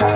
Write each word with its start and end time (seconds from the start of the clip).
C'est 0.00 0.06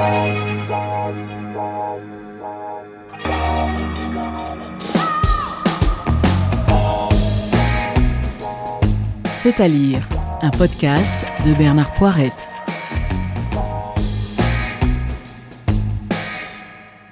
à 9.60 9.68
lire, 9.68 10.08
un 10.40 10.50
podcast 10.50 11.26
de 11.44 11.52
Bernard 11.52 11.92
Poirette. 11.92 12.48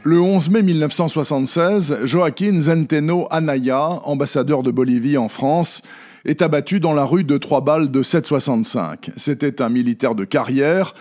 Le 0.03 0.19
11 0.19 0.49
mai 0.49 0.63
1976, 0.63 1.99
Joaquín 2.05 2.59
Zenteno 2.59 3.27
Anaya, 3.31 4.01
ambassadeur 4.05 4.63
de 4.63 4.71
Bolivie 4.71 5.19
en 5.19 5.29
France, 5.29 5.83
est 6.25 6.41
abattu 6.41 6.81
dans 6.81 6.95
la 6.95 7.05
rue 7.05 7.25
de 7.25 7.37
Trois 7.37 7.61
Balles 7.61 7.91
de 7.91 8.03
765. 8.03 9.11
C'était 9.19 9.61
un 9.61 9.69
militaire 9.69 10.15
de 10.15 10.25
carrière. 10.25 10.95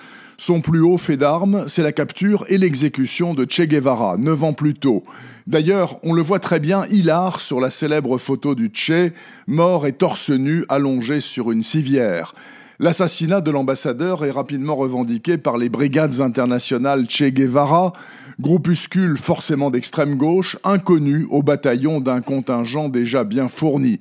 Son 0.43 0.59
plus 0.59 0.81
haut 0.81 0.97
fait 0.97 1.17
d'armes, 1.17 1.65
c'est 1.67 1.83
la 1.83 1.91
capture 1.91 2.45
et 2.47 2.57
l'exécution 2.57 3.35
de 3.35 3.45
Che 3.47 3.61
Guevara, 3.61 4.17
neuf 4.17 4.43
ans 4.43 4.53
plus 4.53 4.73
tôt. 4.73 5.03
D'ailleurs, 5.45 5.99
on 6.01 6.13
le 6.13 6.23
voit 6.23 6.39
très 6.39 6.59
bien 6.59 6.87
hilar 6.87 7.39
sur 7.39 7.59
la 7.59 7.69
célèbre 7.69 8.17
photo 8.17 8.55
du 8.55 8.71
Che, 8.73 9.11
mort 9.45 9.85
et 9.85 9.93
torse 9.93 10.31
nu 10.31 10.65
allongé 10.67 11.19
sur 11.19 11.51
une 11.51 11.61
civière. 11.61 12.33
L'assassinat 12.79 13.41
de 13.41 13.51
l'ambassadeur 13.51 14.25
est 14.25 14.31
rapidement 14.31 14.75
revendiqué 14.75 15.37
par 15.37 15.57
les 15.57 15.69
brigades 15.69 16.21
internationales 16.21 17.05
Che 17.07 17.29
Guevara, 17.29 17.93
groupuscule 18.39 19.19
forcément 19.19 19.69
d'extrême 19.69 20.15
gauche, 20.15 20.57
inconnu 20.63 21.27
au 21.29 21.43
bataillon 21.43 22.01
d'un 22.01 22.21
contingent 22.21 22.89
déjà 22.89 23.23
bien 23.23 23.47
fourni. 23.47 23.99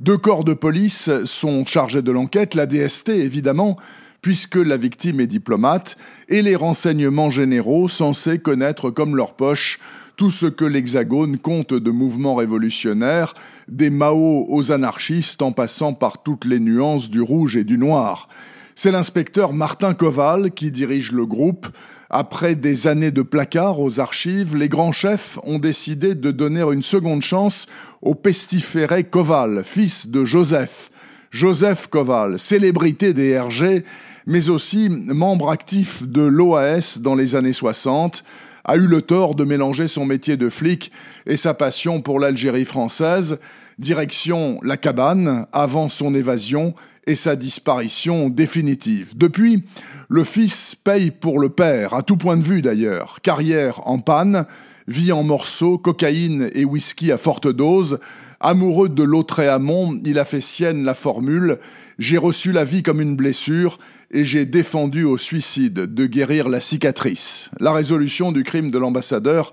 Deux 0.00 0.18
corps 0.18 0.44
de 0.44 0.52
police 0.52 1.08
sont 1.24 1.64
chargés 1.64 2.02
de 2.02 2.12
l'enquête, 2.12 2.54
la 2.54 2.66
DST 2.66 3.08
évidemment, 3.08 3.78
puisque 4.20 4.56
la 4.56 4.76
victime 4.76 5.20
est 5.20 5.26
diplomate, 5.26 5.96
et 6.28 6.42
les 6.42 6.56
renseignements 6.56 7.30
généraux 7.30 7.88
censés 7.88 8.38
connaître 8.38 8.90
comme 8.90 9.16
leur 9.16 9.34
poche 9.34 9.78
tout 10.18 10.30
ce 10.30 10.46
que 10.46 10.64
l'Hexagone 10.64 11.38
compte 11.38 11.72
de 11.72 11.90
mouvements 11.92 12.34
révolutionnaires, 12.34 13.34
des 13.68 13.88
Mao 13.88 14.46
aux 14.48 14.72
anarchistes 14.72 15.42
en 15.42 15.52
passant 15.52 15.94
par 15.94 16.24
toutes 16.24 16.44
les 16.44 16.58
nuances 16.58 17.08
du 17.08 17.22
rouge 17.22 17.56
et 17.56 17.62
du 17.62 17.78
noir. 17.78 18.28
C'est 18.74 18.90
l'inspecteur 18.90 19.52
Martin 19.52 19.94
Koval 19.94 20.50
qui 20.50 20.70
dirige 20.70 21.12
le 21.12 21.24
groupe. 21.24 21.68
Après 22.10 22.56
des 22.56 22.86
années 22.88 23.10
de 23.10 23.22
placard 23.22 23.80
aux 23.80 24.00
archives, 24.00 24.56
les 24.56 24.68
grands 24.68 24.92
chefs 24.92 25.38
ont 25.44 25.58
décidé 25.58 26.14
de 26.14 26.30
donner 26.30 26.62
une 26.62 26.82
seconde 26.82 27.22
chance 27.22 27.66
au 28.02 28.14
pestiféré 28.14 29.04
Koval, 29.04 29.62
fils 29.64 30.08
de 30.08 30.24
Joseph. 30.24 30.90
Joseph 31.30 31.88
Koval, 31.88 32.38
célébrité 32.38 33.12
des 33.12 33.38
RG, 33.38 33.84
mais 34.26 34.48
aussi 34.48 34.88
membre 34.88 35.50
actif 35.50 36.06
de 36.06 36.22
l'OAS 36.22 36.98
dans 37.00 37.14
les 37.14 37.36
années 37.36 37.52
60, 37.52 38.24
a 38.64 38.76
eu 38.76 38.86
le 38.86 39.02
tort 39.02 39.34
de 39.34 39.44
mélanger 39.44 39.86
son 39.86 40.04
métier 40.04 40.36
de 40.36 40.48
flic 40.48 40.92
et 41.26 41.36
sa 41.36 41.54
passion 41.54 42.00
pour 42.02 42.20
l'Algérie 42.20 42.64
française, 42.64 43.38
direction 43.78 44.60
la 44.62 44.76
cabane 44.76 45.46
avant 45.52 45.88
son 45.88 46.14
évasion 46.14 46.74
et 47.06 47.14
sa 47.14 47.36
disparition 47.36 48.28
définitive. 48.28 49.16
Depuis, 49.16 49.64
le 50.08 50.24
fils 50.24 50.74
paye 50.74 51.10
pour 51.10 51.38
le 51.38 51.50
père, 51.50 51.94
à 51.94 52.02
tout 52.02 52.16
point 52.16 52.36
de 52.36 52.42
vue 52.42 52.62
d'ailleurs. 52.62 53.20
Carrière 53.22 53.86
en 53.86 53.98
panne, 53.98 54.46
vie 54.86 55.12
en 55.12 55.22
morceaux, 55.22 55.76
cocaïne 55.76 56.50
et 56.54 56.64
whisky 56.64 57.12
à 57.12 57.18
forte 57.18 57.46
dose, 57.46 57.98
Amoureux 58.40 58.88
de 58.88 59.02
Lautréamont, 59.02 60.00
il 60.04 60.16
a 60.18 60.24
fait 60.24 60.40
sienne 60.40 60.84
la 60.84 60.94
formule 60.94 61.58
J'ai 61.98 62.18
reçu 62.18 62.52
la 62.52 62.62
vie 62.62 62.84
comme 62.84 63.00
une 63.00 63.16
blessure 63.16 63.80
et 64.12 64.24
j'ai 64.24 64.46
défendu 64.46 65.02
au 65.02 65.16
suicide 65.16 65.92
de 65.92 66.06
guérir 66.06 66.48
la 66.48 66.60
cicatrice. 66.60 67.50
La 67.58 67.72
résolution 67.72 68.30
du 68.30 68.44
crime 68.44 68.70
de 68.70 68.78
l'ambassadeur 68.78 69.50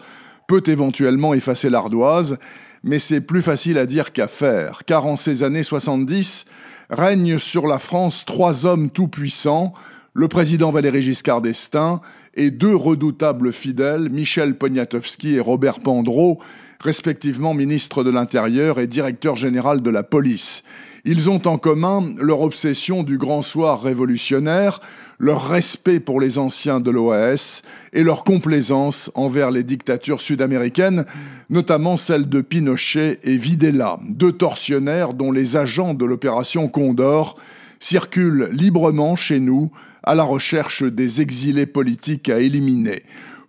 peut 0.48 0.64
éventuellement 0.68 1.34
effacer 1.34 1.70
l'ardoise, 1.70 2.38
mais 2.84 3.00
c'est 3.00 3.22
plus 3.22 3.42
facile 3.42 3.78
à 3.78 3.86
dire 3.86 4.14
qu'à 4.14 4.28
faire, 4.28 4.84
car 4.86 5.06
en 5.08 5.18
ces 5.18 5.44
années 5.44 5.64
70 5.64 6.46
règnent 6.90 7.40
sur 7.40 7.68
la 7.68 7.80
France 7.80 8.26
trois 8.26 8.66
hommes 8.66 8.90
tout-puissants, 8.90 9.74
le 10.14 10.28
président 10.28 10.72
Valéry 10.72 11.02
Giscard 11.02 11.42
d'Estaing 11.42 12.00
et 12.36 12.52
deux 12.52 12.76
redoutables 12.76 13.52
fidèles, 13.52 14.10
Michel 14.10 14.58
Poniatowski 14.58 15.36
et 15.36 15.40
Robert 15.40 15.80
Pandreau, 15.80 16.40
respectivement 16.80 17.54
ministre 17.54 18.04
de 18.04 18.12
l'Intérieur 18.12 18.80
et 18.80 18.88
directeur 18.88 19.36
général 19.36 19.82
de 19.82 19.90
la 19.90 20.04
police. 20.04 20.64
Ils 21.08 21.30
ont 21.30 21.46
en 21.46 21.60
commun 21.60 22.16
leur 22.18 22.42
obsession 22.42 23.04
du 23.04 23.20
grand 23.20 23.44
soir 23.44 23.84
révolutionnaire, 23.84 24.82
leur 25.20 25.48
respect 25.48 26.00
pour 26.00 26.20
les 26.20 26.40
anciens 26.40 26.80
de 26.80 26.90
l'OAS 26.90 27.62
et 27.94 28.04
leur 28.04 28.24
complaisance 28.24 29.12
envers 29.14 29.52
les 29.52 29.62
dictatures 29.62 30.20
sud-américaines, 30.20 31.06
notamment 31.52 31.98
celles 31.98 32.28
de 32.28 32.42
Pinochet 32.42 33.20
et 33.22 33.38
Videla, 33.38 34.00
deux 34.10 34.32
tortionnaires 34.32 35.14
dont 35.14 35.32
les 35.32 35.58
agents 35.58 35.94
de 35.94 36.06
l'opération 36.06 36.68
Condor 36.68 37.38
circulent 37.80 38.50
librement 38.52 39.16
chez 39.16 39.40
nous 39.40 39.72
à 40.02 40.16
la 40.16 40.24
recherche 40.24 40.82
des 40.82 41.22
exilés 41.22 41.68
politiques 41.68 42.30
à 42.30 42.40
éliminer. 42.40 43.04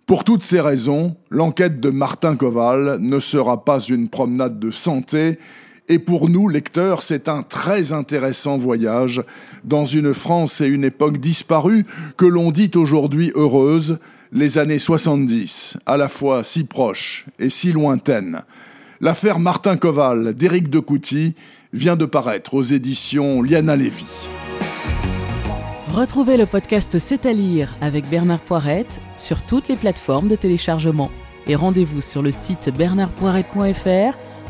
Pour 0.05 0.23
toutes 0.23 0.43
ces 0.43 0.61
raisons, 0.61 1.15
l'enquête 1.31 1.79
de 1.79 1.89
Martin 1.89 2.35
Koval 2.35 2.99
ne 2.99 3.19
sera 3.19 3.65
pas 3.65 3.79
une 3.79 4.09
promenade 4.09 4.59
de 4.59 4.69
santé, 4.69 5.39
et 5.89 5.99
pour 5.99 6.29
nous, 6.29 6.49
lecteurs, 6.49 7.01
c'est 7.01 7.29
un 7.29 7.43
très 7.43 7.93
intéressant 7.93 8.57
voyage 8.57 9.23
dans 9.63 9.85
une 9.85 10.13
France 10.13 10.59
et 10.59 10.67
une 10.67 10.83
époque 10.83 11.17
disparue 11.17 11.85
que 12.17 12.25
l'on 12.25 12.51
dit 12.51 12.71
aujourd'hui 12.75 13.31
heureuse, 13.35 13.97
les 14.33 14.57
années 14.57 14.79
70, 14.79 15.77
à 15.85 15.95
la 15.95 16.09
fois 16.09 16.43
si 16.43 16.65
proches 16.65 17.25
et 17.39 17.49
si 17.49 17.71
lointaines. 17.71 18.41
L'affaire 18.99 19.39
Martin 19.39 19.77
Koval 19.77 20.33
d'Éric 20.33 20.69
de 20.69 20.79
Couty 20.79 21.35
vient 21.71 21.95
de 21.95 22.05
paraître 22.05 22.53
aux 22.53 22.63
éditions 22.63 23.41
Liana 23.41 23.77
Lévy. 23.77 24.05
Retrouvez 25.93 26.35
le 26.35 26.45
podcast 26.45 26.99
C'est 26.99 27.25
à 27.25 27.31
lire 27.31 27.75
avec 27.79 28.09
Bernard 28.09 28.41
Poirette 28.41 29.01
sur 29.15 29.41
toutes 29.41 29.69
les 29.69 29.77
plateformes 29.77 30.27
de 30.27 30.35
téléchargement. 30.35 31.09
Et 31.47 31.55
rendez-vous 31.55 32.01
sur 32.01 32.21
le 32.21 32.33
site 32.33 32.69
bernardpoirette.fr 32.77 34.26